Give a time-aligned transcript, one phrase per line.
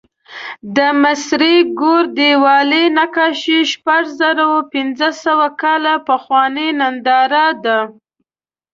[0.75, 7.79] د مصري ګور دیوالي نقاشي شپږزرهپینځهسوه کاله پخوانۍ ننداره ده.